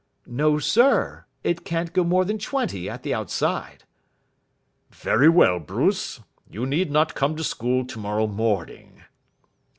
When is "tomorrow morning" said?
7.85-9.03